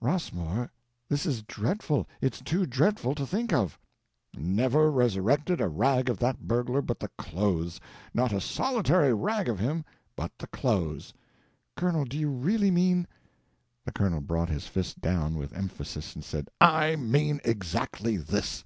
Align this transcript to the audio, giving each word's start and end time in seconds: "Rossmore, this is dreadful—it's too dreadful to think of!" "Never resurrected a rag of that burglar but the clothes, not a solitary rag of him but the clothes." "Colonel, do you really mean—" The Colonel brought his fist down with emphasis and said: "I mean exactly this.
"Rossmore, 0.00 0.72
this 1.10 1.26
is 1.26 1.42
dreadful—it's 1.42 2.40
too 2.40 2.64
dreadful 2.64 3.14
to 3.16 3.26
think 3.26 3.52
of!" 3.52 3.78
"Never 4.34 4.90
resurrected 4.90 5.60
a 5.60 5.68
rag 5.68 6.08
of 6.08 6.18
that 6.20 6.48
burglar 6.48 6.80
but 6.80 6.98
the 7.00 7.10
clothes, 7.18 7.82
not 8.14 8.32
a 8.32 8.40
solitary 8.40 9.12
rag 9.12 9.46
of 9.46 9.58
him 9.58 9.84
but 10.16 10.32
the 10.38 10.46
clothes." 10.46 11.12
"Colonel, 11.76 12.06
do 12.06 12.16
you 12.16 12.30
really 12.30 12.70
mean—" 12.70 13.06
The 13.84 13.92
Colonel 13.92 14.22
brought 14.22 14.48
his 14.48 14.66
fist 14.66 15.02
down 15.02 15.34
with 15.34 15.52
emphasis 15.52 16.14
and 16.14 16.24
said: 16.24 16.48
"I 16.62 16.96
mean 16.96 17.42
exactly 17.44 18.16
this. 18.16 18.62